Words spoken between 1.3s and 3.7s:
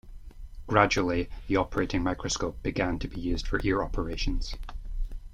the operating microscope began to be used for